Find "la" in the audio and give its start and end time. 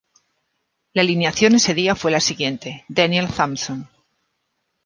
0.95-1.03, 2.09-2.19